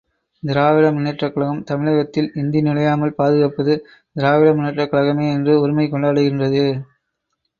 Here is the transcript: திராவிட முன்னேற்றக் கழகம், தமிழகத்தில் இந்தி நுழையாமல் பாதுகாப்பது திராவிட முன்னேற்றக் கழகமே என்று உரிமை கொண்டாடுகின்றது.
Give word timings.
திராவிட 0.43 0.85
முன்னேற்றக் 0.91 1.33
கழகம், 1.33 1.63
தமிழகத்தில் 1.63 2.29
இந்தி 2.35 2.61
நுழையாமல் 2.61 3.13
பாதுகாப்பது 3.13 3.73
திராவிட 4.15 4.53
முன்னேற்றக் 4.53 4.91
கழகமே 4.91 5.27
என்று 5.31 5.61
உரிமை 5.61 5.85
கொண்டாடுகின்றது. 5.87 6.65